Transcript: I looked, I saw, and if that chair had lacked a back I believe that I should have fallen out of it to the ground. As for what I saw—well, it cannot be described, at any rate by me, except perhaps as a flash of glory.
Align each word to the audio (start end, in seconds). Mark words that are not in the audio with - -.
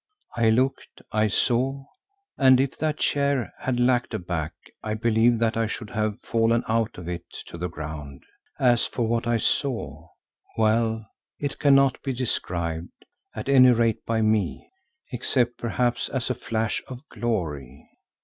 I 0.35 0.49
looked, 0.49 1.03
I 1.11 1.27
saw, 1.27 1.85
and 2.35 2.59
if 2.59 2.75
that 2.79 2.97
chair 2.97 3.53
had 3.59 3.79
lacked 3.79 4.15
a 4.15 4.17
back 4.17 4.53
I 4.81 4.95
believe 4.95 5.37
that 5.37 5.55
I 5.55 5.67
should 5.67 5.91
have 5.91 6.19
fallen 6.21 6.63
out 6.67 6.97
of 6.97 7.07
it 7.07 7.23
to 7.49 7.57
the 7.59 7.69
ground. 7.69 8.23
As 8.57 8.87
for 8.87 9.07
what 9.07 9.27
I 9.27 9.37
saw—well, 9.37 11.05
it 11.37 11.59
cannot 11.59 12.01
be 12.01 12.13
described, 12.13 13.05
at 13.35 13.47
any 13.47 13.69
rate 13.73 14.03
by 14.03 14.23
me, 14.23 14.71
except 15.11 15.59
perhaps 15.59 16.09
as 16.09 16.31
a 16.31 16.33
flash 16.33 16.81
of 16.87 17.07
glory. 17.09 17.87